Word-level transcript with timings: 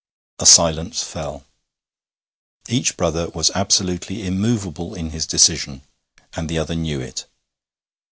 A 0.39 0.47
silence 0.47 1.03
fell. 1.03 1.45
Each 2.67 2.97
brother 2.97 3.29
was 3.35 3.51
absolutely 3.53 4.25
immovable 4.25 4.95
in 4.95 5.11
his 5.11 5.27
decision, 5.27 5.83
and 6.33 6.49
the 6.49 6.57
other 6.57 6.73
knew 6.73 6.99
it. 6.99 7.27